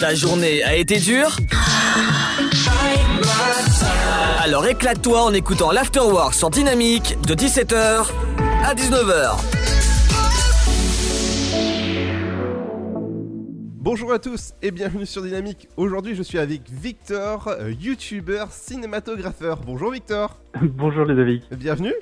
Ta 0.00 0.14
journée 0.14 0.62
a 0.62 0.76
été 0.76 0.98
dure 0.98 1.36
Alors 4.38 4.66
éclate-toi 4.66 5.22
en 5.22 5.32
écoutant 5.32 5.72
l'Afterwork 5.72 6.34
sur 6.34 6.50
Dynamique 6.50 7.16
de 7.26 7.34
17h 7.34 8.06
à 8.64 8.74
19h. 8.74 9.36
Bonjour 13.74 14.12
à 14.12 14.18
tous 14.18 14.54
et 14.62 14.70
bienvenue 14.70 15.06
sur 15.06 15.22
Dynamique. 15.22 15.68
Aujourd'hui, 15.76 16.14
je 16.14 16.22
suis 16.22 16.38
avec 16.38 16.62
Victor, 16.70 17.48
euh, 17.48 17.72
youtubeur, 17.72 18.52
cinématographeur. 18.52 19.60
Bonjour 19.64 19.90
Victor. 19.90 20.38
Bonjour 20.62 21.06
Ludovic. 21.06 21.42
Bienvenue. 21.52 21.94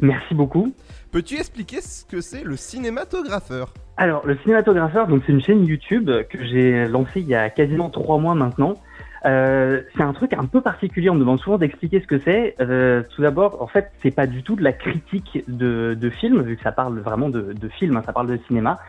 Merci 0.00 0.34
beaucoup. 0.34 0.74
Peux-tu 1.12 1.36
expliquer 1.36 1.80
ce 1.80 2.04
que 2.04 2.20
c'est 2.20 2.44
le 2.44 2.56
cinématographeur? 2.56 3.72
Alors, 3.96 4.26
le 4.26 4.36
cinématographeur, 4.38 5.06
donc 5.06 5.22
c'est 5.26 5.32
une 5.32 5.42
chaîne 5.42 5.64
YouTube 5.64 6.10
que 6.28 6.44
j'ai 6.44 6.86
lancée 6.88 7.20
il 7.20 7.28
y 7.28 7.34
a 7.34 7.50
quasiment 7.50 7.90
trois 7.90 8.18
mois 8.18 8.34
maintenant. 8.34 8.74
Euh, 9.24 9.80
c'est 9.96 10.02
un 10.02 10.12
truc 10.12 10.34
un 10.34 10.44
peu 10.44 10.60
particulier. 10.60 11.08
On 11.08 11.14
me 11.14 11.20
demande 11.20 11.40
souvent 11.40 11.56
d'expliquer 11.56 12.00
ce 12.00 12.06
que 12.06 12.18
c'est. 12.18 12.56
Euh, 12.60 13.02
tout 13.14 13.22
d'abord, 13.22 13.62
en 13.62 13.66
fait, 13.66 13.90
c'est 14.02 14.10
pas 14.10 14.26
du 14.26 14.42
tout 14.42 14.56
de 14.56 14.62
la 14.62 14.72
critique 14.72 15.44
de, 15.48 15.96
de 15.98 16.10
film, 16.10 16.42
vu 16.42 16.56
que 16.56 16.62
ça 16.62 16.72
parle 16.72 16.98
vraiment 16.98 17.30
de, 17.30 17.52
de 17.52 17.68
film, 17.68 17.96
hein, 17.96 18.02
ça 18.04 18.12
parle 18.12 18.26
de 18.26 18.38
cinéma 18.46 18.80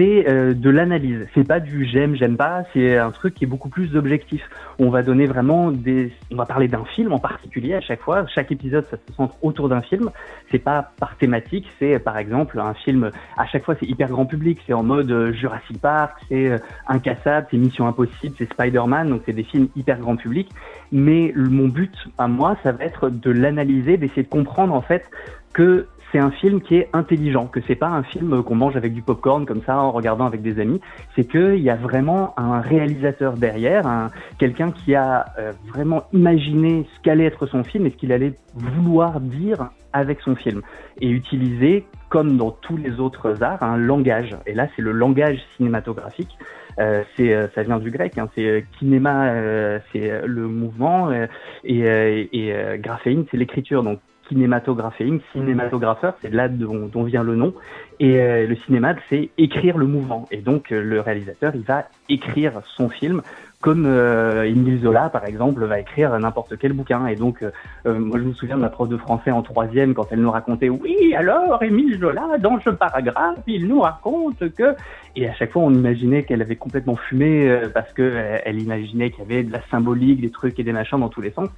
c'est 0.00 0.26
euh, 0.28 0.54
de 0.54 0.70
l'analyse. 0.70 1.26
C'est 1.34 1.46
pas 1.46 1.60
du 1.60 1.84
j'aime, 1.84 2.16
j'aime 2.16 2.38
pas. 2.38 2.64
C'est 2.72 2.96
un 2.96 3.10
truc 3.10 3.34
qui 3.34 3.44
est 3.44 3.46
beaucoup 3.46 3.68
plus 3.68 3.96
objectif. 3.96 4.40
On 4.78 4.88
va 4.88 5.02
donner 5.02 5.26
vraiment 5.26 5.70
des, 5.70 6.10
on 6.32 6.36
va 6.36 6.46
parler 6.46 6.68
d'un 6.68 6.86
film 6.86 7.12
en 7.12 7.18
particulier 7.18 7.74
à 7.74 7.82
chaque 7.82 8.00
fois. 8.00 8.24
Chaque 8.34 8.50
épisode, 8.50 8.86
ça 8.90 8.96
se 8.96 9.12
centre 9.14 9.34
autour 9.42 9.68
d'un 9.68 9.82
film. 9.82 10.10
C'est 10.50 10.58
pas 10.58 10.92
par 10.98 11.16
thématique. 11.18 11.66
C'est 11.78 11.98
par 11.98 12.16
exemple 12.16 12.58
un 12.58 12.72
film. 12.72 13.10
À 13.36 13.44
chaque 13.46 13.62
fois, 13.62 13.74
c'est 13.78 13.86
hyper 13.86 14.08
grand 14.08 14.24
public. 14.24 14.60
C'est 14.66 14.72
en 14.72 14.82
mode 14.82 15.10
euh, 15.10 15.32
Jurassic 15.34 15.78
Park. 15.82 16.16
C'est 16.30 16.48
euh, 16.48 16.56
Incassable. 16.88 17.48
C'est 17.50 17.58
Mission 17.58 17.86
Impossible. 17.86 18.34
C'est 18.38 18.50
Spider-Man. 18.50 19.10
Donc 19.10 19.22
c'est 19.26 19.34
des 19.34 19.44
films 19.44 19.68
hyper 19.76 19.98
grand 19.98 20.16
public. 20.16 20.48
Mais 20.92 21.34
mon 21.36 21.68
but 21.68 21.94
à 22.16 22.26
moi, 22.26 22.56
ça 22.62 22.72
va 22.72 22.84
être 22.84 23.10
de 23.10 23.30
l'analyser, 23.30 23.98
d'essayer 23.98 24.22
de 24.22 24.28
comprendre 24.28 24.72
en 24.72 24.80
fait 24.80 25.10
que 25.52 25.86
c'est 26.12 26.18
un 26.18 26.30
film 26.30 26.60
qui 26.60 26.76
est 26.76 26.88
intelligent, 26.92 27.46
que 27.46 27.60
c'est 27.66 27.74
pas 27.74 27.88
un 27.88 28.02
film 28.02 28.42
qu'on 28.42 28.54
mange 28.54 28.76
avec 28.76 28.92
du 28.92 29.02
popcorn 29.02 29.46
comme 29.46 29.62
ça 29.62 29.78
en 29.78 29.92
regardant 29.92 30.26
avec 30.26 30.42
des 30.42 30.60
amis. 30.60 30.80
C'est 31.14 31.24
qu'il 31.24 31.60
y 31.60 31.70
a 31.70 31.76
vraiment 31.76 32.34
un 32.36 32.60
réalisateur 32.60 33.34
derrière, 33.34 33.86
un, 33.86 34.10
quelqu'un 34.38 34.72
qui 34.72 34.94
a 34.94 35.26
euh, 35.38 35.52
vraiment 35.68 36.04
imaginé 36.12 36.86
ce 36.94 37.02
qu'allait 37.02 37.24
être 37.24 37.46
son 37.46 37.64
film 37.64 37.86
et 37.86 37.90
ce 37.90 37.96
qu'il 37.96 38.12
allait 38.12 38.34
vouloir 38.54 39.20
dire 39.20 39.70
avec 39.92 40.20
son 40.20 40.36
film 40.36 40.62
et 41.00 41.10
utiliser, 41.10 41.84
comme 42.08 42.36
dans 42.36 42.50
tous 42.50 42.76
les 42.76 43.00
autres 43.00 43.42
arts, 43.42 43.62
un 43.62 43.76
langage. 43.76 44.36
Et 44.46 44.54
là, 44.54 44.68
c'est 44.74 44.82
le 44.82 44.92
langage 44.92 45.38
cinématographique. 45.56 46.36
Euh, 46.78 47.02
c'est, 47.16 47.34
euh, 47.34 47.48
ça 47.54 47.62
vient 47.62 47.78
du 47.78 47.90
grec, 47.90 48.16
hein, 48.16 48.28
c'est 48.34 48.64
kinéma, 48.78 49.32
c'est 49.92 50.22
le 50.24 50.46
mouvement, 50.46 51.10
et, 51.64 52.28
et 52.32 52.78
graphéine, 52.78 53.26
c'est 53.30 53.36
l'écriture. 53.36 53.82
Donc 53.82 54.00
cinématographéine, 54.30 55.20
cinématographeur, 55.32 56.14
c'est 56.22 56.32
là 56.32 56.48
dont, 56.48 57.04
vient 57.04 57.22
le 57.22 57.36
nom. 57.36 57.52
Et 57.98 58.46
le 58.46 58.56
cinéma, 58.64 58.94
c'est 59.10 59.28
écrire 59.36 59.76
le 59.76 59.86
mouvement. 59.86 60.26
Et 60.30 60.38
donc 60.38 60.70
le 60.70 61.00
réalisateur, 61.00 61.52
il 61.54 61.62
va 61.62 61.84
écrire 62.08 62.62
son 62.64 62.88
film 62.88 63.20
comme 63.60 63.84
euh, 63.86 64.44
Émile 64.44 64.80
Zola, 64.80 65.10
par 65.10 65.26
exemple, 65.26 65.64
va 65.64 65.80
écrire 65.80 66.18
n'importe 66.18 66.56
quel 66.58 66.72
bouquin. 66.72 67.06
Et 67.06 67.16
donc, 67.16 67.42
euh, 67.42 67.50
euh, 67.86 67.98
moi, 67.98 68.18
je 68.18 68.24
me 68.24 68.32
souviens 68.32 68.56
de 68.56 68.62
ma 68.62 68.70
prof 68.70 68.88
de 68.88 68.96
français 68.96 69.30
en 69.30 69.42
troisième 69.42 69.92
quand 69.92 70.06
elle 70.10 70.20
nous 70.20 70.30
racontait, 70.30 70.70
oui, 70.70 71.14
alors 71.14 71.62
Émile 71.62 71.98
Zola, 72.00 72.38
dans 72.38 72.58
ce 72.60 72.70
paragraphe, 72.70 73.38
il 73.46 73.68
nous 73.68 73.80
raconte 73.80 74.54
que... 74.54 74.74
Et 75.14 75.28
à 75.28 75.34
chaque 75.34 75.52
fois, 75.52 75.62
on 75.62 75.74
imaginait 75.74 76.22
qu'elle 76.22 76.40
avait 76.40 76.56
complètement 76.56 76.96
fumé 76.96 77.50
euh, 77.50 77.68
parce 77.68 77.92
que 77.92 78.40
elle 78.44 78.60
imaginait 78.60 79.10
qu'il 79.10 79.24
y 79.24 79.26
avait 79.26 79.42
de 79.42 79.52
la 79.52 79.60
symbolique, 79.70 80.20
des 80.20 80.30
trucs 80.30 80.58
et 80.58 80.64
des 80.64 80.72
machins 80.72 80.98
dans 80.98 81.08
tous 81.08 81.20
les 81.20 81.30
sens. 81.30 81.48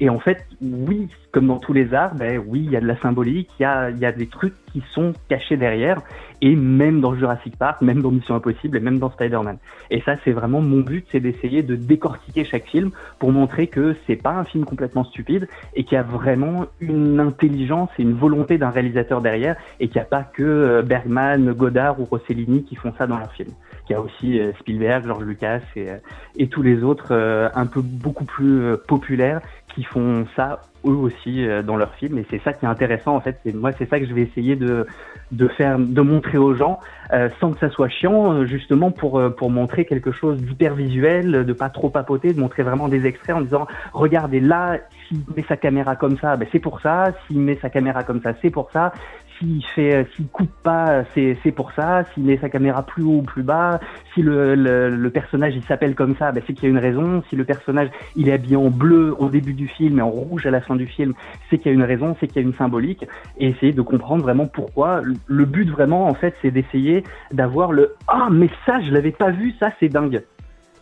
Et 0.00 0.08
en 0.10 0.20
fait, 0.20 0.46
oui, 0.60 1.08
comme 1.32 1.48
dans 1.48 1.58
tous 1.58 1.72
les 1.72 1.92
arts, 1.92 2.14
ben 2.14 2.40
oui, 2.46 2.62
il 2.64 2.70
y 2.70 2.76
a 2.76 2.80
de 2.80 2.86
la 2.86 2.96
symbolique, 3.00 3.50
il 3.58 3.62
y 3.62 3.66
a, 3.66 3.90
y 3.90 4.04
a 4.04 4.12
des 4.12 4.28
trucs 4.28 4.54
qui 4.72 4.82
sont 4.92 5.12
cachés 5.28 5.56
derrière, 5.56 6.00
et 6.40 6.54
même 6.54 7.00
dans 7.00 7.14
Jurassic 7.16 7.56
Park, 7.56 7.82
même 7.82 8.00
dans 8.00 8.12
Mission 8.12 8.36
Impossible, 8.36 8.76
et 8.76 8.80
même 8.80 8.98
dans 8.98 9.10
Spider-Man. 9.10 9.58
Et 9.90 10.00
ça, 10.02 10.14
c'est 10.24 10.30
vraiment 10.30 10.60
mon 10.60 10.80
but, 10.80 11.04
c'est 11.10 11.18
d'essayer 11.18 11.62
de 11.62 11.74
décortiquer 11.74 12.44
chaque 12.44 12.66
film 12.66 12.90
pour 13.18 13.32
montrer 13.32 13.66
que 13.66 13.96
c'est 14.06 14.16
pas 14.16 14.32
un 14.32 14.44
film 14.44 14.64
complètement 14.64 15.04
stupide 15.04 15.48
et 15.74 15.82
qu'il 15.82 15.96
y 15.96 15.98
a 15.98 16.02
vraiment 16.02 16.66
une 16.80 17.18
intelligence 17.18 17.90
et 17.98 18.02
une 18.02 18.14
volonté 18.14 18.56
d'un 18.56 18.70
réalisateur 18.70 19.20
derrière, 19.20 19.56
et 19.80 19.88
qu'il 19.88 19.96
n'y 19.96 20.02
a 20.02 20.08
pas 20.08 20.22
que 20.22 20.42
euh, 20.42 20.82
Bergman, 20.82 21.52
Godard 21.52 22.00
ou 22.00 22.04
Rossellini 22.04 22.62
qui 22.62 22.76
font 22.76 22.92
ça 22.96 23.06
dans 23.08 23.18
leur 23.18 23.32
film. 23.32 23.50
Il 23.88 23.92
y 23.92 23.96
a 23.96 24.00
aussi 24.00 24.38
euh, 24.38 24.52
Spielberg, 24.60 25.06
George 25.06 25.24
Lucas 25.24 25.60
et, 25.74 25.90
euh, 25.90 25.96
et 26.36 26.46
tous 26.48 26.62
les 26.62 26.84
autres 26.84 27.12
un 27.54 27.66
peu 27.66 27.80
beaucoup 27.80 28.24
plus 28.24 28.76
populaires 28.86 29.40
font 29.86 30.26
ça 30.36 30.60
eux 30.84 30.90
aussi 30.90 31.46
euh, 31.46 31.62
dans 31.62 31.76
leurs 31.76 31.94
films. 31.94 32.18
Et 32.18 32.26
c'est 32.30 32.40
ça 32.42 32.52
qui 32.52 32.64
est 32.64 32.68
intéressant 32.68 33.16
en 33.16 33.20
fait. 33.20 33.38
C'est 33.44 33.54
moi 33.54 33.72
c'est 33.76 33.88
ça 33.88 33.98
que 33.98 34.06
je 34.06 34.14
vais 34.14 34.22
essayer 34.22 34.56
de 34.56 34.86
de 35.32 35.48
faire 35.48 35.78
de 35.78 36.00
montrer 36.00 36.38
aux 36.38 36.54
gens 36.54 36.78
euh, 37.12 37.28
sans 37.40 37.52
que 37.52 37.58
ça 37.58 37.70
soit 37.70 37.88
chiant 37.88 38.32
euh, 38.32 38.46
justement 38.46 38.90
pour 38.90 39.20
pour 39.36 39.50
montrer 39.50 39.84
quelque 39.84 40.12
chose 40.12 40.40
d'hyper 40.40 40.74
visuel 40.74 41.44
de 41.44 41.52
pas 41.52 41.68
trop 41.68 41.90
papoter 41.90 42.32
de 42.32 42.40
montrer 42.40 42.62
vraiment 42.62 42.88
des 42.88 43.06
extraits 43.06 43.36
en 43.36 43.40
disant 43.40 43.66
regardez 43.92 44.40
là 44.40 44.78
s'il 45.06 45.18
met 45.36 45.44
sa 45.48 45.56
caméra 45.56 45.96
comme 45.96 46.18
ça 46.18 46.36
ben 46.36 46.48
c'est 46.52 46.60
pour 46.60 46.80
ça. 46.80 47.12
S'il 47.26 47.40
met 47.40 47.58
sa 47.60 47.70
caméra 47.70 48.02
comme 48.04 48.22
ça 48.22 48.32
c'est 48.40 48.50
pour 48.50 48.70
ça 48.70 48.92
s'il 49.38 49.64
fait, 49.64 50.06
s'il 50.14 50.26
coupe 50.28 50.50
pas, 50.62 51.04
c'est 51.14 51.36
c'est 51.42 51.52
pour 51.52 51.72
ça. 51.72 52.04
S'il 52.12 52.24
met 52.24 52.38
sa 52.38 52.48
caméra 52.48 52.82
plus 52.82 53.02
haut 53.02 53.18
ou 53.18 53.22
plus 53.22 53.42
bas, 53.42 53.80
si 54.14 54.22
le, 54.22 55.08
personnage 55.12 55.54
il 55.56 55.62
s'appelle 55.64 55.94
comme 55.94 56.16
ça, 56.16 56.32
ben 56.32 56.42
c'est 56.46 56.52
qu'il 56.52 56.64
y 56.64 56.66
a 56.66 56.70
une 56.70 56.78
raison. 56.78 57.22
Si 57.28 57.36
le 57.36 57.44
personnage 57.44 57.90
il 58.16 58.28
est 58.28 58.32
habillé 58.32 58.56
en 58.56 58.70
bleu 58.70 59.14
au 59.18 59.28
début 59.28 59.54
du 59.54 59.68
film 59.68 59.98
et 59.98 60.02
en 60.02 60.10
rouge 60.10 60.46
à 60.46 60.50
la 60.50 60.60
fin 60.60 60.76
du 60.76 60.86
film, 60.86 61.14
c'est 61.48 61.58
qu'il 61.58 61.70
y 61.70 61.70
a 61.70 61.74
une 61.74 61.84
raison, 61.84 62.16
c'est 62.20 62.26
qu'il 62.26 62.42
y 62.42 62.44
a 62.44 62.48
une 62.48 62.54
symbolique. 62.54 63.04
Et 63.38 63.48
essayer 63.48 63.72
de 63.72 63.82
comprendre 63.82 64.22
vraiment 64.22 64.46
pourquoi. 64.46 65.02
Le 65.26 65.44
but 65.44 65.68
vraiment 65.70 66.06
en 66.06 66.14
fait, 66.14 66.34
c'est 66.42 66.50
d'essayer 66.50 67.04
d'avoir 67.32 67.72
le 67.72 67.94
ah 68.08 68.28
mais 68.30 68.50
ça 68.66 68.80
je 68.80 68.90
l'avais 68.90 69.12
pas 69.12 69.30
vu, 69.30 69.54
ça 69.60 69.72
c'est 69.80 69.88
dingue. 69.88 70.22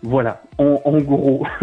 Voilà, 0.07 0.41
en, 0.59 0.81
en 0.85 0.99
gros. 0.99 1.47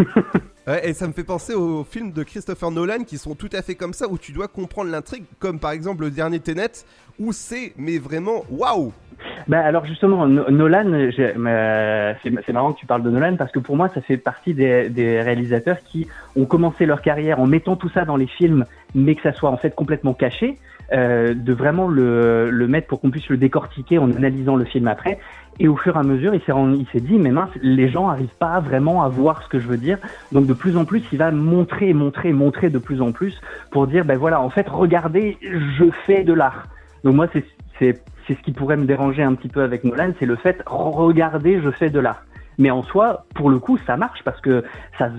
Ouais, 0.66 0.88
et 0.88 0.94
ça 0.94 1.06
me 1.06 1.12
fait 1.12 1.24
penser 1.24 1.52
aux 1.52 1.84
films 1.84 2.12
de 2.12 2.22
Christopher 2.22 2.70
Nolan 2.70 3.04
qui 3.04 3.18
sont 3.18 3.34
tout 3.34 3.50
à 3.52 3.60
fait 3.60 3.74
comme 3.74 3.92
ça, 3.92 4.08
où 4.08 4.16
tu 4.16 4.32
dois 4.32 4.48
comprendre 4.48 4.90
l'intrigue, 4.90 5.24
comme 5.38 5.60
par 5.60 5.72
exemple 5.72 6.04
le 6.04 6.10
dernier 6.10 6.40
Tenet, 6.40 6.86
où 7.18 7.32
c'est, 7.32 7.74
mais 7.76 7.98
vraiment, 7.98 8.44
waouh 8.50 8.92
bah 9.46 9.60
alors 9.60 9.84
justement, 9.84 10.26
Nolan, 10.26 11.10
c'est 11.14 12.52
marrant 12.52 12.72
que 12.72 12.78
tu 12.78 12.86
parles 12.86 13.02
de 13.02 13.10
Nolan 13.10 13.36
parce 13.36 13.52
que 13.52 13.58
pour 13.58 13.76
moi, 13.76 13.90
ça 13.94 14.00
fait 14.00 14.16
partie 14.16 14.54
des, 14.54 14.88
des, 14.88 15.20
réalisateurs 15.20 15.78
qui 15.84 16.08
ont 16.34 16.46
commencé 16.46 16.84
leur 16.86 17.02
carrière 17.02 17.40
en 17.40 17.46
mettant 17.46 17.76
tout 17.76 17.90
ça 17.90 18.04
dans 18.04 18.16
les 18.16 18.26
films, 18.26 18.64
mais 18.94 19.14
que 19.14 19.22
ça 19.22 19.32
soit 19.32 19.50
en 19.50 19.56
fait 19.56 19.74
complètement 19.74 20.14
caché, 20.14 20.58
euh, 20.92 21.34
de 21.34 21.52
vraiment 21.52 21.88
le, 21.88 22.50
le 22.50 22.68
mettre 22.68 22.86
pour 22.86 23.00
qu'on 23.00 23.10
puisse 23.10 23.28
le 23.28 23.36
décortiquer 23.36 23.98
en 23.98 24.10
analysant 24.12 24.56
le 24.56 24.64
film 24.64 24.88
après. 24.88 25.18
Et 25.60 25.68
au 25.68 25.76
fur 25.76 25.96
et 25.96 25.98
à 25.98 26.02
mesure, 26.02 26.34
il 26.34 26.42
s'est 26.92 27.00
dit, 27.00 27.18
mais 27.18 27.30
mince, 27.30 27.50
les 27.62 27.88
gens 27.88 28.08
arrivent 28.08 28.36
pas 28.38 28.58
vraiment 28.60 29.02
à 29.02 29.08
voir 29.08 29.42
ce 29.42 29.48
que 29.48 29.60
je 29.60 29.68
veux 29.68 29.76
dire. 29.76 29.98
Donc 30.32 30.46
de 30.46 30.52
plus 30.52 30.76
en 30.76 30.84
plus, 30.84 31.02
il 31.12 31.18
va 31.18 31.30
montrer, 31.30 31.92
montrer, 31.94 32.32
montrer 32.32 32.70
de 32.70 32.78
plus 32.78 33.00
en 33.00 33.12
plus 33.12 33.40
pour 33.70 33.86
dire, 33.86 34.04
ben 34.04 34.18
voilà, 34.18 34.40
en 34.40 34.50
fait, 34.50 34.68
regardez, 34.68 35.38
je 35.42 35.84
fais 36.06 36.24
de 36.24 36.32
l'art. 36.32 36.66
Donc 37.04 37.14
moi, 37.14 37.26
c'est 37.32 37.44
c'est 38.26 38.34
ce 38.34 38.42
qui 38.42 38.52
pourrait 38.52 38.76
me 38.76 38.86
déranger 38.86 39.22
un 39.22 39.34
petit 39.34 39.48
peu 39.48 39.62
avec 39.62 39.84
Nolan, 39.84 40.12
c'est 40.18 40.26
le 40.26 40.36
fait, 40.36 40.62
regardez, 40.66 41.60
je 41.60 41.70
fais 41.70 41.90
de 41.90 42.00
l'art. 42.00 42.22
Mais 42.58 42.70
en 42.70 42.82
soi, 42.82 43.26
pour 43.34 43.50
le 43.50 43.58
coup, 43.58 43.78
ça 43.86 43.96
marche 43.96 44.22
parce 44.24 44.40
que 44.40 44.64
ça, 44.98 45.10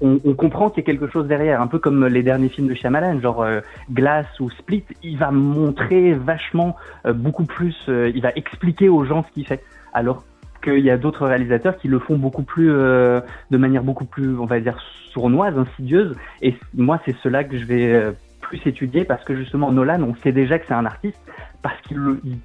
on, 0.00 0.18
comprend 0.34 0.70
qu'il 0.70 0.82
y 0.82 0.84
a 0.84 0.86
quelque 0.86 1.08
chose 1.08 1.26
derrière, 1.26 1.60
un 1.60 1.66
peu 1.66 1.78
comme 1.78 2.06
les 2.06 2.22
derniers 2.22 2.48
films 2.48 2.68
de 2.68 2.74
Shyamalan, 2.74 3.20
genre 3.20 3.42
euh, 3.42 3.60
Glass 3.90 4.26
ou 4.40 4.50
Split. 4.50 4.84
Il 5.02 5.18
va 5.18 5.30
montrer 5.30 6.14
vachement 6.14 6.76
euh, 7.06 7.12
beaucoup 7.12 7.44
plus, 7.44 7.76
euh, 7.88 8.10
il 8.14 8.22
va 8.22 8.30
expliquer 8.34 8.88
aux 8.88 9.04
gens 9.04 9.24
ce 9.24 9.32
qu'il 9.32 9.46
fait. 9.46 9.62
Alors 9.92 10.24
qu'il 10.62 10.80
y 10.80 10.90
a 10.90 10.98
d'autres 10.98 11.26
réalisateurs 11.26 11.76
qui 11.78 11.88
le 11.88 11.98
font 11.98 12.16
beaucoup 12.16 12.42
plus, 12.42 12.68
de 12.68 13.22
manière 13.56 13.82
beaucoup 13.82 14.04
plus, 14.04 14.38
on 14.38 14.44
va 14.44 14.60
dire, 14.60 14.78
sournoise, 15.10 15.56
insidieuse. 15.56 16.14
Et 16.42 16.54
moi, 16.74 17.00
c'est 17.06 17.16
cela 17.22 17.44
que 17.44 17.56
je 17.56 17.64
vais 17.64 18.12
plus 18.42 18.60
étudier 18.66 19.04
parce 19.04 19.24
que 19.24 19.34
justement 19.34 19.72
Nolan, 19.72 20.02
on 20.02 20.14
sait 20.16 20.32
déjà 20.32 20.58
que 20.58 20.66
c'est 20.66 20.74
un 20.74 20.84
artiste 20.84 21.18
parce 21.62 21.80
qu'il 21.82 21.98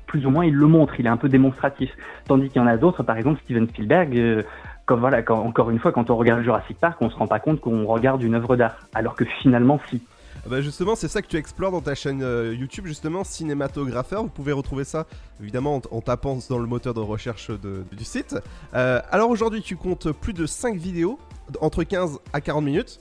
plus 0.07 0.25
ou 0.25 0.29
moins 0.29 0.45
il 0.45 0.53
le 0.53 0.67
montre, 0.67 0.99
il 0.99 1.05
est 1.05 1.09
un 1.09 1.17
peu 1.17 1.29
démonstratif. 1.29 1.91
Tandis 2.27 2.49
qu'il 2.49 2.61
y 2.61 2.63
en 2.63 2.67
a 2.67 2.77
d'autres, 2.77 3.03
par 3.03 3.17
exemple 3.17 3.39
Steven 3.43 3.67
Spielberg, 3.67 4.17
euh, 4.17 4.43
comme 4.85 4.99
voilà, 4.99 5.21
quand, 5.21 5.39
encore 5.39 5.71
une 5.71 5.79
fois, 5.79 5.91
quand 5.91 6.09
on 6.09 6.15
regarde 6.15 6.43
Jurassic 6.43 6.77
Park, 6.77 6.97
on 7.01 7.09
se 7.09 7.15
rend 7.15 7.27
pas 7.27 7.39
compte 7.39 7.59
qu'on 7.61 7.85
regarde 7.85 8.21
une 8.23 8.35
œuvre 8.35 8.55
d'art, 8.55 8.75
alors 8.93 9.15
que 9.15 9.25
finalement 9.25 9.79
si. 9.89 10.01
Ah 10.45 10.49
bah 10.49 10.61
justement, 10.61 10.95
c'est 10.95 11.07
ça 11.07 11.23
que 11.23 11.27
tu 11.27 11.37
explores 11.37 11.71
dans 11.71 11.81
ta 11.81 11.95
chaîne 11.95 12.21
euh, 12.21 12.53
YouTube, 12.53 12.85
justement, 12.85 13.23
cinématographeur. 13.23 14.21
Vous 14.21 14.29
pouvez 14.29 14.51
retrouver 14.51 14.83
ça, 14.83 15.07
évidemment, 15.41 15.81
en, 15.89 16.01
tapant 16.01 16.37
dans 16.49 16.59
le 16.59 16.67
moteur 16.67 16.93
de 16.93 16.99
recherche 16.99 17.49
du 17.49 18.03
site. 18.03 18.35
Euh, 18.75 19.01
alors 19.09 19.31
aujourd'hui, 19.31 19.63
tu 19.63 19.75
comptes 19.75 20.11
plus 20.11 20.33
de 20.33 20.45
5 20.45 20.77
vidéos, 20.77 21.17
entre 21.61 21.83
15 21.83 22.19
à 22.31 22.41
40 22.41 22.63
minutes. 22.63 22.99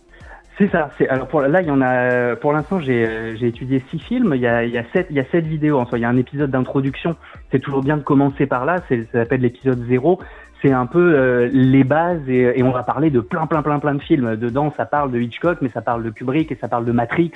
C'est 0.57 0.69
ça. 0.69 0.91
C'est 0.97 1.09
alors 1.09 1.27
pour 1.27 1.41
là 1.41 1.63
il 1.63 1.67
y 1.67 1.71
en 1.71 1.81
a. 1.81 2.37
Pour 2.37 2.53
l'instant 2.53 2.79
j'ai 2.79 3.37
j'ai 3.37 3.49
étudié 3.49 3.83
six 3.91 3.99
films. 3.99 4.33
Il 4.35 4.41
y 4.41 4.47
a 4.47 4.65
il 4.65 4.71
y 4.71 4.79
a 4.79 4.85
sept 4.93 5.09
il 5.11 5.17
y 5.17 5.21
a 5.21 5.25
sept 5.25 5.45
vidéos 5.45 5.79
en 5.79 5.87
soi. 5.87 5.99
Il 5.99 6.03
y 6.03 6.05
a 6.05 6.09
un 6.09 6.17
épisode 6.17 6.51
d'introduction. 6.51 7.17
C'est 7.51 7.59
toujours 7.59 7.83
bien 7.83 7.97
de 7.97 8.03
commencer 8.03 8.47
par 8.47 8.65
là. 8.65 8.77
C'est 8.89 9.03
ça 9.07 9.21
s'appelle 9.21 9.41
l'épisode 9.41 9.85
zéro. 9.89 10.21
C'est 10.63 10.73
un 10.73 10.87
peu 10.87 11.15
euh, 11.15 11.51
les 11.53 11.85
bases 11.85 12.27
et, 12.27 12.59
et, 12.59 12.63
on 12.63 12.71
va 12.71 12.85
parler 12.85 13.11
de 13.11 13.21
plein 13.21 13.47
plein 13.47 13.63
plein 13.63 13.81
plein 13.81 13.95
de 13.95 14.03
films. 14.03 14.37
Dedans 14.37 14.73
ça 14.77 14.87
parle 14.87 15.11
de 15.11 15.19
Hitchcock 15.19 15.59
mais 15.61 15.69
ça 15.71 15.83
parle 15.83 16.05
de 16.05 16.11
Kubrick 16.11 16.53
et 16.53 16.55
ça 16.55 16.69
parle 16.69 16.85
de 16.85 16.93
Matrix. 16.93 17.33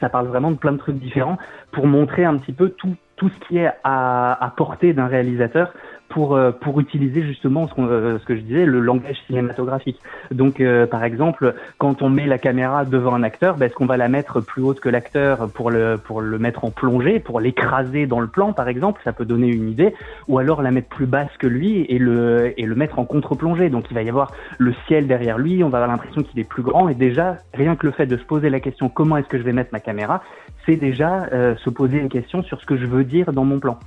Ça 0.00 0.08
parle 0.08 0.26
vraiment 0.26 0.50
de 0.50 0.56
plein 0.56 0.72
de 0.72 0.78
trucs 0.78 0.98
différents 0.98 1.36
pour 1.72 1.86
montrer 1.86 2.24
un 2.24 2.38
petit 2.38 2.52
peu 2.52 2.70
tout 2.70 2.96
tout 3.16 3.28
ce 3.28 3.38
qui 3.46 3.58
est 3.58 3.70
à, 3.84 4.44
à 4.44 4.50
portée 4.50 4.94
d'un 4.94 5.06
réalisateur 5.06 5.72
pour 6.12 6.36
euh, 6.36 6.52
pour 6.52 6.78
utiliser 6.78 7.22
justement 7.22 7.66
ce, 7.68 7.80
euh, 7.80 8.18
ce, 8.18 8.24
que 8.24 8.36
je 8.36 8.42
disais 8.42 8.66
le 8.66 8.80
langage 8.80 9.16
cinématographique. 9.26 9.98
Donc 10.30 10.60
euh, 10.60 10.86
par 10.86 11.04
exemple, 11.04 11.54
quand 11.78 12.02
on 12.02 12.10
met 12.10 12.26
la 12.26 12.38
caméra 12.38 12.84
devant 12.84 13.14
un 13.14 13.22
acteur, 13.22 13.56
ben, 13.56 13.66
est-ce 13.66 13.74
qu'on 13.74 13.86
va 13.86 13.96
la 13.96 14.08
mettre 14.08 14.40
plus 14.40 14.62
haute 14.62 14.80
que 14.80 14.90
l'acteur 14.90 15.50
pour 15.50 15.70
le 15.70 15.96
pour 15.96 16.20
le 16.20 16.38
mettre 16.38 16.64
en 16.64 16.70
plongée, 16.70 17.18
pour 17.18 17.40
l'écraser 17.40 18.06
dans 18.06 18.20
le 18.20 18.26
plan 18.26 18.52
par 18.52 18.68
exemple, 18.68 19.00
ça 19.04 19.12
peut 19.12 19.24
donner 19.24 19.48
une 19.48 19.70
idée, 19.70 19.94
ou 20.28 20.38
alors 20.38 20.60
la 20.60 20.70
mettre 20.70 20.88
plus 20.88 21.06
basse 21.06 21.34
que 21.38 21.46
lui 21.46 21.86
et 21.88 21.98
le 21.98 22.52
et 22.58 22.66
le 22.66 22.74
mettre 22.74 22.98
en 22.98 23.06
contre-plongée. 23.06 23.70
Donc 23.70 23.86
il 23.90 23.94
va 23.94 24.02
y 24.02 24.08
avoir 24.10 24.32
le 24.58 24.74
ciel 24.86 25.06
derrière 25.06 25.38
lui, 25.38 25.64
on 25.64 25.70
va 25.70 25.78
avoir 25.78 25.90
l'impression 25.90 26.22
qu'il 26.22 26.38
est 26.38 26.48
plus 26.48 26.62
grand 26.62 26.90
et 26.90 26.94
déjà 26.94 27.38
rien 27.54 27.74
que 27.74 27.86
le 27.86 27.92
fait 27.92 28.06
de 28.06 28.18
se 28.18 28.24
poser 28.24 28.50
la 28.50 28.60
question 28.60 28.90
comment 28.90 29.16
est-ce 29.16 29.28
que 29.28 29.38
je 29.38 29.42
vais 29.42 29.52
mettre 29.52 29.70
ma 29.72 29.80
caméra, 29.80 30.22
c'est 30.66 30.76
déjà 30.76 31.28
se 31.56 31.70
poser 31.70 31.98
une 31.98 32.10
question 32.10 32.42
sur 32.42 32.60
ce 32.60 32.66
que 32.66 32.76
je 32.76 32.86
veux 32.86 33.04
dire 33.04 33.32
dans 33.32 33.44
mon 33.44 33.58
plan. 33.58 33.78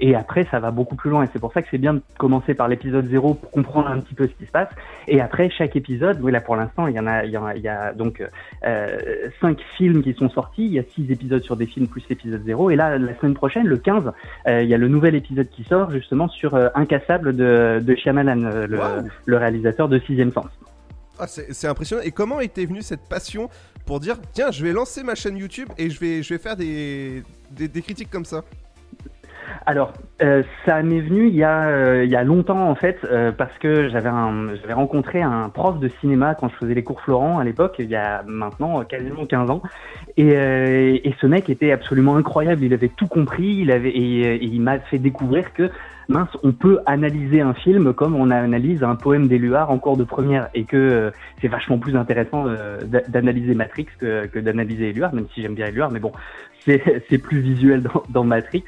Et 0.00 0.14
après, 0.14 0.46
ça 0.50 0.60
va 0.60 0.70
beaucoup 0.70 0.96
plus 0.96 1.10
loin. 1.10 1.24
Et 1.24 1.28
c'est 1.32 1.38
pour 1.38 1.52
ça 1.52 1.62
que 1.62 1.68
c'est 1.70 1.78
bien 1.78 1.94
de 1.94 2.02
commencer 2.18 2.54
par 2.54 2.68
l'épisode 2.68 3.08
0 3.08 3.34
pour 3.34 3.50
comprendre 3.50 3.88
un 3.88 4.00
petit 4.00 4.14
peu 4.14 4.26
ce 4.26 4.32
qui 4.32 4.46
se 4.46 4.50
passe. 4.50 4.68
Et 5.06 5.20
après, 5.20 5.50
chaque 5.50 5.76
épisode, 5.76 6.18
oui, 6.22 6.32
là 6.32 6.40
pour 6.40 6.56
l'instant, 6.56 6.86
il 6.86 6.94
y 6.94 7.00
en 7.00 7.06
a, 7.06 7.24
il 7.24 7.30
y 7.30 7.36
a, 7.36 7.56
il 7.56 7.62
y 7.62 7.68
a 7.68 7.92
donc 7.92 8.22
euh, 8.64 8.98
5 9.40 9.58
films 9.76 10.02
qui 10.02 10.14
sont 10.14 10.28
sortis. 10.30 10.64
Il 10.64 10.72
y 10.72 10.78
a 10.78 10.84
6 10.94 11.10
épisodes 11.10 11.42
sur 11.42 11.56
des 11.56 11.66
films 11.66 11.88
plus 11.88 12.02
l'épisode 12.08 12.42
0. 12.44 12.70
Et 12.70 12.76
là, 12.76 12.98
la 12.98 13.16
semaine 13.18 13.34
prochaine, 13.34 13.66
le 13.66 13.76
15, 13.76 14.12
euh, 14.46 14.62
il 14.62 14.68
y 14.68 14.74
a 14.74 14.78
le 14.78 14.88
nouvel 14.88 15.14
épisode 15.14 15.48
qui 15.50 15.64
sort 15.64 15.90
justement 15.90 16.28
sur 16.28 16.54
euh, 16.54 16.68
Incassable 16.74 17.34
de, 17.34 17.80
de 17.82 17.94
Shyamalan, 17.96 18.44
euh, 18.44 18.66
le, 18.66 18.78
le 19.26 19.36
réalisateur 19.36 19.88
de 19.88 19.98
Sixième 20.00 20.32
Sens. 20.32 20.46
Ah, 21.18 21.26
c'est 21.26 21.66
impressionnant. 21.66 22.02
Et 22.04 22.12
comment 22.12 22.40
était 22.40 22.64
venue 22.64 22.82
cette 22.82 23.08
passion 23.08 23.50
pour 23.86 23.98
dire 23.98 24.16
tiens, 24.32 24.52
je 24.52 24.62
vais 24.62 24.72
lancer 24.72 25.02
ma 25.02 25.16
chaîne 25.16 25.36
YouTube 25.36 25.68
et 25.76 25.90
je 25.90 25.98
vais, 25.98 26.22
je 26.22 26.34
vais 26.34 26.38
faire 26.38 26.56
des, 26.56 27.24
des, 27.50 27.66
des 27.66 27.82
critiques 27.82 28.10
comme 28.10 28.24
ça? 28.24 28.44
Alors, 29.66 29.92
euh, 30.22 30.42
ça 30.64 30.82
m'est 30.82 31.00
venu 31.00 31.28
il 31.28 31.34
y, 31.34 31.44
a, 31.44 31.68
euh, 31.68 32.04
il 32.04 32.10
y 32.10 32.16
a 32.16 32.24
longtemps 32.24 32.68
en 32.68 32.74
fait, 32.74 32.98
euh, 33.04 33.32
parce 33.32 33.56
que 33.58 33.88
j'avais 33.88 34.10
j'avais 34.60 34.72
rencontré 34.72 35.22
un 35.22 35.48
prof 35.48 35.78
de 35.78 35.88
cinéma 36.00 36.34
quand 36.34 36.48
je 36.48 36.56
faisais 36.56 36.74
les 36.74 36.82
cours 36.82 37.00
Florent 37.00 37.38
à 37.38 37.44
l'époque, 37.44 37.76
il 37.78 37.88
y 37.90 37.96
a 37.96 38.22
maintenant 38.26 38.82
quasiment 38.84 39.26
15 39.26 39.50
ans, 39.50 39.62
et, 40.16 40.28
et, 41.06 41.14
ce 41.20 41.26
mec 41.26 41.50
était 41.50 41.72
absolument 41.72 42.16
incroyable, 42.16 42.64
il 42.64 42.72
avait 42.72 42.88
tout 42.88 43.06
compris, 43.06 43.58
il 43.60 43.70
avait 43.70 43.90
et, 43.90 44.36
et 44.36 44.44
il 44.44 44.60
m'a 44.60 44.78
fait 44.78 44.98
découvrir 44.98 45.52
que 45.52 45.70
mince, 46.08 46.30
on 46.42 46.52
peut 46.52 46.78
analyser 46.86 47.42
un 47.42 47.52
film 47.52 47.92
comme 47.92 48.16
on 48.16 48.30
analyse 48.30 48.82
un 48.82 48.94
poème 48.94 49.28
d'Éluard 49.28 49.70
en 49.70 49.78
cours 49.78 49.98
de 49.98 50.04
première, 50.04 50.48
et 50.54 50.64
que 50.64 51.12
c'est 51.40 51.48
vachement 51.48 51.78
plus 51.78 51.96
intéressant 51.96 52.46
d'analyser 53.08 53.54
Matrix 53.54 53.86
que, 53.98 54.26
que 54.26 54.38
d'analyser 54.38 54.88
Éluard, 54.88 55.14
même 55.14 55.26
si 55.34 55.42
j'aime 55.42 55.54
bien 55.54 55.66
Éluard, 55.66 55.90
mais 55.90 56.00
bon, 56.00 56.12
c'est 56.64 57.18
plus 57.18 57.40
visuel 57.40 57.82
dans, 57.82 58.02
dans 58.08 58.24
Matrix. 58.24 58.64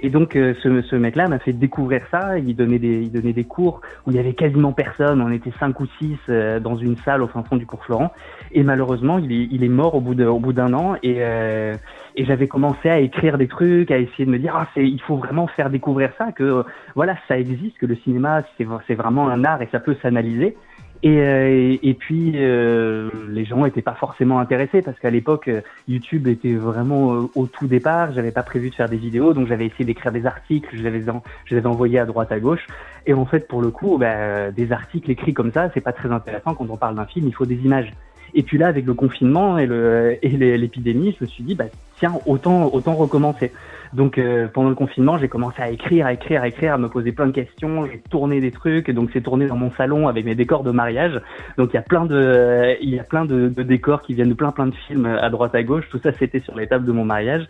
Et 0.00 0.10
donc 0.10 0.36
euh, 0.36 0.54
ce, 0.62 0.82
ce 0.82 0.96
mec-là 0.96 1.28
m'a 1.28 1.38
fait 1.38 1.52
découvrir 1.52 2.02
ça. 2.10 2.38
Il 2.38 2.56
donnait 2.56 2.78
des, 2.78 3.02
il 3.02 3.12
donnait 3.12 3.32
des 3.32 3.44
cours 3.44 3.80
où 4.06 4.10
il 4.10 4.16
y 4.16 4.18
avait 4.18 4.34
quasiment 4.34 4.72
personne. 4.72 5.20
On 5.20 5.30
était 5.30 5.52
cinq 5.60 5.80
ou 5.80 5.86
six 5.98 6.16
euh, 6.28 6.60
dans 6.60 6.76
une 6.76 6.96
salle 6.98 7.22
au 7.22 7.28
fin 7.28 7.42
fond 7.42 7.56
du 7.56 7.66
cours 7.66 7.84
Florent. 7.84 8.12
Et 8.52 8.62
malheureusement, 8.62 9.18
il 9.18 9.32
est, 9.32 9.48
il 9.50 9.64
est 9.64 9.68
mort 9.68 9.94
au 9.94 10.00
bout 10.00 10.14
de, 10.14 10.26
au 10.26 10.38
bout 10.38 10.52
d'un 10.52 10.72
an. 10.74 10.96
Et, 11.02 11.16
euh, 11.18 11.74
et 12.16 12.24
j'avais 12.24 12.48
commencé 12.48 12.88
à 12.88 12.98
écrire 12.98 13.38
des 13.38 13.48
trucs, 13.48 13.90
à 13.90 13.98
essayer 13.98 14.26
de 14.26 14.30
me 14.30 14.38
dire, 14.38 14.54
ah, 14.56 14.66
c'est, 14.74 14.86
il 14.86 15.00
faut 15.00 15.16
vraiment 15.16 15.46
faire 15.46 15.70
découvrir 15.70 16.10
ça, 16.18 16.32
que 16.32 16.64
voilà, 16.94 17.16
ça 17.28 17.38
existe, 17.38 17.78
que 17.78 17.86
le 17.86 17.96
cinéma 17.96 18.42
c'est, 18.58 18.66
c'est 18.86 18.94
vraiment 18.94 19.28
un 19.28 19.44
art 19.44 19.62
et 19.62 19.68
ça 19.72 19.80
peut 19.80 19.96
s'analyser. 20.02 20.56
Et, 21.04 21.18
euh, 21.20 21.76
et 21.82 21.94
puis 21.94 22.32
euh, 22.36 23.10
les 23.28 23.44
gens 23.44 23.64
n'étaient 23.64 23.82
pas 23.82 23.94
forcément 23.94 24.38
intéressés 24.38 24.82
parce 24.82 24.98
qu'à 25.00 25.10
l'époque 25.10 25.50
YouTube 25.88 26.28
était 26.28 26.54
vraiment 26.54 27.14
euh, 27.14 27.30
au 27.34 27.46
tout 27.46 27.66
départ. 27.66 28.12
J'avais 28.12 28.30
pas 28.30 28.44
prévu 28.44 28.70
de 28.70 28.74
faire 28.74 28.88
des 28.88 28.96
vidéos, 28.96 29.34
donc 29.34 29.48
j'avais 29.48 29.66
essayé 29.66 29.84
d'écrire 29.84 30.12
des 30.12 30.26
articles. 30.26 30.68
Je 30.72 30.86
les, 30.86 31.10
en, 31.10 31.22
je 31.44 31.56
les 31.56 31.66
envoyés 31.66 31.98
à 31.98 32.06
droite 32.06 32.30
à 32.30 32.38
gauche. 32.38 32.66
Et 33.06 33.14
en 33.14 33.24
fait, 33.24 33.48
pour 33.48 33.62
le 33.62 33.70
coup, 33.70 33.98
bah, 33.98 34.52
des 34.52 34.70
articles 34.70 35.10
écrits 35.10 35.34
comme 35.34 35.50
ça, 35.50 35.70
c'est 35.74 35.80
pas 35.80 35.92
très 35.92 36.10
intéressant 36.12 36.54
quand 36.54 36.66
on 36.70 36.76
parle 36.76 36.94
d'un 36.94 37.06
film. 37.06 37.26
Il 37.26 37.34
faut 37.34 37.46
des 37.46 37.56
images. 37.56 37.92
Et 38.34 38.42
puis 38.42 38.58
là, 38.58 38.68
avec 38.68 38.86
le 38.86 38.94
confinement 38.94 39.58
et 39.58 39.66
le 39.66 40.18
et 40.22 40.28
l'épidémie, 40.58 41.14
je 41.18 41.24
me 41.24 41.28
suis 41.28 41.44
dit, 41.44 41.54
bah 41.54 41.66
tiens, 41.96 42.14
autant 42.26 42.70
autant 42.72 42.94
recommencer. 42.94 43.52
Donc 43.92 44.16
euh, 44.16 44.48
pendant 44.48 44.70
le 44.70 44.74
confinement, 44.74 45.18
j'ai 45.18 45.28
commencé 45.28 45.60
à 45.60 45.70
écrire, 45.70 46.06
à 46.06 46.12
écrire, 46.14 46.42
à 46.42 46.48
écrire, 46.48 46.74
à 46.74 46.78
me 46.78 46.88
poser 46.88 47.12
plein 47.12 47.26
de 47.26 47.32
questions. 47.32 47.86
J'ai 47.86 48.00
tourné 48.10 48.40
des 48.40 48.50
trucs, 48.50 48.90
donc 48.90 49.10
c'est 49.12 49.20
tourné 49.20 49.46
dans 49.46 49.56
mon 49.56 49.70
salon 49.72 50.08
avec 50.08 50.24
mes 50.24 50.34
décors 50.34 50.62
de 50.62 50.70
mariage. 50.70 51.20
Donc 51.58 51.70
il 51.72 51.74
y 51.74 51.78
a 51.78 51.82
plein 51.82 52.06
de, 52.06 52.76
il 52.80 52.88
y 52.88 52.98
a 52.98 53.04
plein 53.04 53.24
de, 53.26 53.48
décors 53.48 54.02
qui 54.02 54.14
viennent 54.14 54.30
de 54.30 54.34
plein 54.34 54.50
plein 54.50 54.66
de 54.66 54.74
films 54.74 55.06
à 55.06 55.28
droite 55.28 55.54
à 55.54 55.62
gauche. 55.62 55.84
Tout 55.90 55.98
ça, 56.02 56.12
c'était 56.12 56.40
sur 56.40 56.56
les 56.56 56.66
tables 56.66 56.86
de 56.86 56.92
mon 56.92 57.04
mariage. 57.04 57.46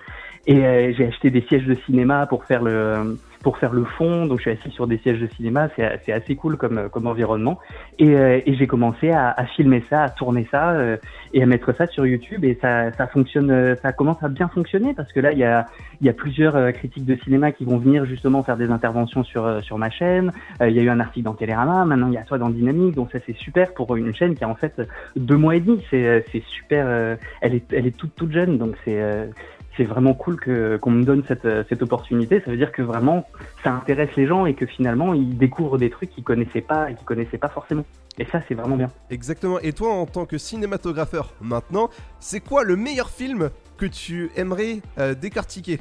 Et 0.46 0.64
euh, 0.64 0.92
j'ai 0.96 1.06
acheté 1.06 1.30
des 1.30 1.42
sièges 1.42 1.66
de 1.66 1.76
cinéma 1.86 2.26
pour 2.26 2.44
faire 2.44 2.62
le 2.62 3.16
pour 3.42 3.58
faire 3.58 3.72
le 3.72 3.84
fond. 3.84 4.26
Donc 4.26 4.38
je 4.38 4.42
suis 4.42 4.50
assis 4.50 4.70
sur 4.70 4.86
des 4.86 4.98
sièges 4.98 5.20
de 5.20 5.26
cinéma, 5.36 5.68
c'est 5.76 6.12
assez 6.12 6.36
cool 6.36 6.56
comme 6.56 6.88
comme 6.90 7.06
environnement. 7.06 7.58
Et, 7.98 8.14
euh, 8.16 8.40
et 8.44 8.54
j'ai 8.54 8.66
commencé 8.66 9.10
à, 9.10 9.30
à, 9.30 9.44
filmer 9.46 9.84
ça, 9.90 10.04
à 10.04 10.10
tourner 10.10 10.46
ça 10.50 10.70
euh, 10.70 10.96
et 11.34 11.42
à 11.42 11.46
mettre 11.46 11.72
ça 11.74 11.86
sur 11.86 12.06
YouTube. 12.06 12.44
Et 12.44 12.58
ça 12.60 12.92
ça 12.92 13.06
fonctionne, 13.06 13.76
ça 13.82 13.92
commence 13.92 14.22
à 14.22 14.28
bien 14.28 14.48
fonctionner 14.48 14.94
parce 14.94 15.12
que 15.12 15.20
là 15.20 15.32
il 15.32 15.38
y 15.38 15.44
a 15.44 15.66
il 16.00 16.06
y 16.06 16.10
a 16.10 16.12
plusieurs 16.12 16.56
euh, 16.56 16.70
critiques 16.70 17.04
de 17.04 17.16
cinéma 17.16 17.52
qui 17.52 17.64
vont 17.64 17.78
venir 17.78 18.04
justement 18.06 18.42
faire 18.42 18.56
des 18.56 18.70
interventions 18.70 19.24
sur 19.24 19.44
euh, 19.44 19.60
sur 19.60 19.78
ma 19.78 19.90
chaîne. 19.90 20.32
il 20.60 20.72
y 20.72 20.80
a 20.80 20.82
eu 20.82 20.88
un 20.88 21.00
article 21.00 21.24
dans 21.24 21.34
Télérama, 21.34 21.84
maintenant 21.84 22.08
il 22.08 22.14
y 22.14 22.18
a 22.18 22.22
toi 22.22 22.38
dans 22.38 22.50
Dynamique, 22.50 22.94
donc 22.94 23.10
ça 23.12 23.18
c'est 23.26 23.36
super 23.36 23.74
pour 23.74 23.94
une 23.96 24.14
chaîne 24.14 24.34
qui 24.34 24.44
a 24.44 24.48
en 24.48 24.54
fait 24.54 24.80
deux 25.16 25.36
mois 25.36 25.56
et 25.56 25.60
demi. 25.60 25.84
C'est 25.90 26.24
super, 26.46 27.18
elle 27.40 27.54
est 27.54 27.72
elle 27.72 27.86
est 27.86 27.96
toute 27.96 28.14
toute 28.14 28.32
jeune, 28.32 28.58
donc 28.58 28.74
c'est 28.84 29.00
c'est 29.76 29.84
vraiment 29.84 30.14
cool 30.14 30.38
que 30.38 30.76
qu'on 30.76 30.90
me 30.90 31.04
donne 31.04 31.22
cette, 31.26 31.46
cette 31.68 31.82
opportunité. 31.82 32.40
Ça 32.44 32.50
veut 32.50 32.56
dire 32.56 32.72
que 32.72 32.82
vraiment 32.82 33.26
ça 33.62 33.72
intéresse 33.72 34.14
les 34.16 34.26
gens 34.26 34.46
et 34.46 34.54
que 34.54 34.66
finalement 34.66 35.14
ils 35.14 35.36
découvrent 35.36 35.78
des 35.78 35.90
trucs 35.90 36.10
qu'ils 36.10 36.24
connaissaient 36.24 36.60
pas 36.60 36.90
et 36.90 36.94
qu'ils 36.94 37.06
connaissaient 37.06 37.38
pas 37.38 37.48
forcément. 37.48 37.84
Et 38.18 38.26
ça 38.26 38.40
c'est 38.46 38.54
vraiment 38.54 38.76
bien. 38.76 38.90
Exactement. 39.10 39.58
Et 39.60 39.72
toi 39.72 39.92
en 39.92 40.06
tant 40.06 40.26
que 40.26 40.38
cinématographeur 40.38 41.32
maintenant, 41.40 41.88
c'est 42.20 42.40
quoi 42.40 42.64
le 42.64 42.76
meilleur 42.76 43.08
film 43.08 43.50
que 43.78 43.86
tu 43.86 44.30
aimerais 44.36 44.80
euh, 44.98 45.14
décortiquer? 45.14 45.78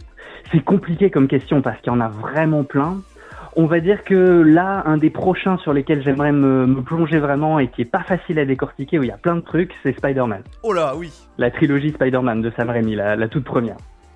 C'est 0.52 0.64
compliqué 0.64 1.12
comme 1.12 1.28
question 1.28 1.62
parce 1.62 1.80
qu'il 1.82 1.92
y 1.92 1.96
en 1.96 2.02
a 2.02 2.08
vraiment 2.08 2.64
plein. 2.64 3.02
On 3.56 3.66
va 3.66 3.82
dire 3.82 4.04
que 4.06 4.16
là, 4.16 4.84
un 4.86 4.98
des 4.98 5.10
prochains 5.10 5.58
sur 5.58 5.74
lesquels 5.74 6.02
j'aimerais 6.04 6.32
me, 6.32 6.66
me, 6.66 6.82
plonger 6.82 7.20
vraiment 7.20 7.60
et 7.60 7.68
qui 7.68 7.82
est 7.82 7.86
pas 7.86 8.04
facile 8.04 8.40
à 8.40 8.46
décortiquer, 8.46 8.98
où 8.98 9.04
il 9.04 9.10
y 9.10 9.12
a 9.12 9.18
plein 9.18 9.36
de 9.36 9.42
trucs, 9.42 9.74
c'est 9.84 9.92
Spider-Man. 9.98 10.44
Oh 10.64 10.72
là, 10.72 10.94
oui 10.96 11.12
La 11.38 11.52
trilogie 11.52 11.90
Spider-Man 11.90 12.42
de 12.42 12.52
Sam 12.56 12.70
Raimi, 12.70 12.96
la, 12.96 13.18
la 13.18 13.28
toute 13.28 13.44
première. 13.44 13.76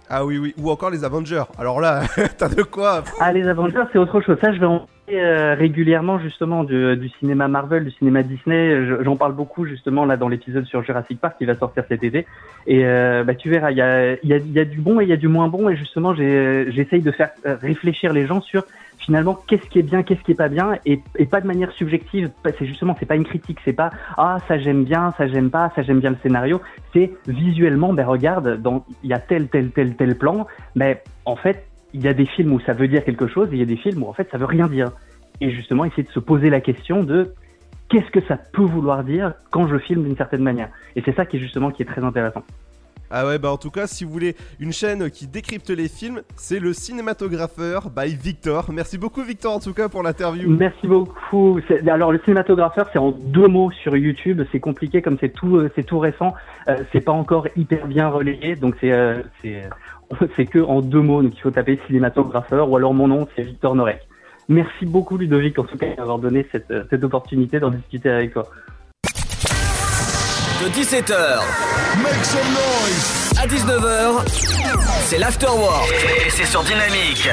Ah 0.09 0.23
oui, 0.25 0.37
oui, 0.37 0.53
ou 0.57 0.69
encore 0.69 0.89
les 0.89 1.03
Avengers. 1.03 1.43
Alors 1.57 1.81
là, 1.81 2.03
t'as 2.37 2.47
de 2.47 2.61
quoi 2.63 3.03
Ah, 3.19 3.33
les 3.33 3.47
Avengers, 3.47 3.83
c'est 3.91 3.97
autre 3.97 4.21
chose. 4.21 4.37
Ça, 4.39 4.53
je 4.53 4.59
vais 4.59 4.65
en 4.65 4.87
euh, 5.11 5.53
régulièrement 5.53 6.17
justement 6.17 6.63
du, 6.63 6.97
du, 6.97 7.09
cinéma 7.19 7.47
Marvel, 7.47 7.85
du 7.85 7.91
cinéma 7.91 8.23
Disney. 8.23 8.87
J'en 9.03 9.15
parle 9.15 9.33
beaucoup 9.33 9.65
justement 9.65 10.05
là 10.05 10.17
dans 10.17 10.27
l'épisode 10.27 10.65
sur 10.65 10.83
Jurassic 10.83 11.19
Park 11.19 11.37
qui 11.37 11.45
va 11.45 11.55
sortir 11.55 11.83
cet 11.87 12.03
été. 12.03 12.25
Et 12.67 12.85
euh, 12.85 13.23
bah, 13.23 13.35
tu 13.35 13.49
verras, 13.49 13.71
il 13.71 13.77
y 13.77 13.81
a, 13.81 14.13
y, 14.23 14.33
a, 14.33 14.37
y 14.37 14.59
a, 14.59 14.65
du 14.65 14.79
bon 14.79 14.99
et 14.99 15.03
il 15.03 15.09
y 15.09 15.13
a 15.13 15.17
du 15.17 15.27
moins 15.27 15.47
bon. 15.47 15.69
Et 15.69 15.75
justement, 15.75 16.13
j'essaye 16.15 17.01
de 17.01 17.11
faire 17.11 17.29
euh, 17.45 17.55
réfléchir 17.61 18.13
les 18.13 18.25
gens 18.25 18.41
sur 18.41 18.63
finalement 18.97 19.37
qu'est-ce 19.47 19.67
qui 19.69 19.79
est 19.79 19.83
bien, 19.83 20.03
qu'est-ce 20.03 20.21
qui 20.21 20.31
est 20.31 20.35
pas 20.35 20.49
bien, 20.49 20.73
et, 20.85 21.01
pas 21.25 21.41
de 21.41 21.47
manière 21.47 21.71
subjective. 21.71 22.31
C'est 22.43 22.65
justement, 22.65 22.95
c'est 22.99 23.05
pas 23.05 23.15
une 23.15 23.25
critique, 23.25 23.59
c'est 23.65 23.73
pas 23.73 23.91
ah 24.17 24.37
ça 24.47 24.57
j'aime 24.57 24.83
bien, 24.83 25.13
ça 25.17 25.27
j'aime 25.27 25.49
pas, 25.49 25.71
ça 25.75 25.83
j'aime 25.83 25.99
bien 25.99 26.11
le 26.11 26.17
scénario. 26.21 26.61
C'est 26.93 27.11
visuellement, 27.27 27.93
ben 27.93 28.05
regarde, 28.05 28.61
il 29.03 29.09
y 29.09 29.13
a 29.13 29.19
tel 29.19 29.47
tel 29.47 29.71
tel 29.71 29.95
tel 29.95 30.17
plan, 30.17 30.47
mais 30.75 31.03
en 31.25 31.35
fait 31.35 31.67
il 31.93 32.03
y 32.03 32.07
a 32.07 32.13
des 32.13 32.25
films 32.25 32.53
où 32.53 32.59
ça 32.59 32.73
veut 32.73 32.87
dire 32.87 33.03
quelque 33.03 33.27
chose, 33.27 33.49
et 33.51 33.55
il 33.55 33.59
y 33.59 33.63
a 33.63 33.65
des 33.65 33.77
films 33.77 34.03
où 34.03 34.07
en 34.07 34.13
fait 34.13 34.29
ça 34.31 34.37
veut 34.37 34.45
rien 34.45 34.67
dire. 34.67 34.91
Et 35.41 35.51
justement, 35.51 35.85
essayer 35.85 36.03
de 36.03 36.11
se 36.11 36.19
poser 36.19 36.49
la 36.49 36.61
question 36.61 37.03
de 37.03 37.33
qu'est-ce 37.89 38.09
que 38.11 38.21
ça 38.21 38.37
peut 38.37 38.63
vouloir 38.63 39.03
dire 39.03 39.33
quand 39.51 39.67
je 39.67 39.77
filme 39.77 40.03
d'une 40.03 40.17
certaine 40.17 40.41
manière. 40.41 40.69
Et 40.95 41.01
c'est 41.03 41.15
ça 41.15 41.25
qui 41.25 41.37
est 41.37 41.39
justement 41.39 41.71
qui 41.71 41.83
est 41.83 41.85
très 41.85 42.03
intéressant. 42.03 42.43
Ah 43.11 43.25
ouais, 43.27 43.37
bah 43.37 43.51
en 43.51 43.57
tout 43.57 43.69
cas, 43.69 43.87
si 43.87 44.03
vous 44.03 44.11
voulez 44.11 44.35
une 44.59 44.73
chaîne 44.73 45.11
qui 45.11 45.27
décrypte 45.27 45.69
les 45.69 45.87
films, 45.87 46.21
c'est 46.35 46.59
le 46.59 46.73
cinématographeur 46.73 47.89
by 47.89 48.15
Victor. 48.15 48.71
Merci 48.71 48.97
beaucoup 48.97 49.21
Victor 49.21 49.53
en 49.53 49.59
tout 49.59 49.73
cas 49.73 49.89
pour 49.89 50.01
l'interview. 50.01 50.49
Merci 50.49 50.87
beaucoup. 50.87 51.59
Alors 51.87 52.11
le 52.11 52.19
cinématographeur, 52.19 52.89
c'est 52.91 52.99
en 52.99 53.11
deux 53.11 53.47
mots 53.47 53.71
sur 53.71 53.95
YouTube. 53.95 54.41
C'est 54.51 54.59
compliqué 54.59 55.01
comme 55.01 55.17
c'est 55.19 55.29
tout, 55.29 55.57
euh, 55.57 55.71
c'est 55.75 55.83
tout 55.83 55.99
récent. 55.99 56.33
Euh, 56.67 56.77
c'est 56.91 57.01
pas 57.01 57.11
encore 57.11 57.47
hyper 57.55 57.87
bien 57.87 58.07
relayé, 58.07 58.55
donc 58.55 58.75
c'est 58.81 58.91
euh, 58.91 59.21
c'est 59.43 60.45
que 60.49 60.59
en 60.59 60.81
deux 60.81 61.01
mots. 61.01 61.21
Donc 61.21 61.33
il 61.35 61.41
faut 61.41 61.51
taper 61.51 61.79
cinématographeur 61.87 62.69
ou 62.69 62.75
alors 62.75 62.93
mon 62.93 63.07
nom, 63.07 63.27
c'est 63.35 63.43
Victor 63.43 63.75
Norek. 63.75 64.01
Merci 64.49 64.85
beaucoup 64.85 65.17
Ludovic 65.17 65.57
en 65.57 65.63
tout 65.63 65.77
cas 65.77 65.95
d'avoir 65.95 66.19
donné 66.19 66.45
cette, 66.51 66.71
cette 66.89 67.03
opportunité 67.03 67.59
d'en 67.59 67.71
discuter 67.71 68.09
avec 68.09 68.33
toi. 68.33 68.45
De 70.61 70.69
17h 70.69 71.39
à 73.37 73.47
19h, 73.47 74.23
c'est 75.07 75.17
l'Afterwork. 75.17 75.91
Et 76.25 76.29
c'est 76.29 76.45
sur 76.45 76.63
Dynamique. 76.63 77.29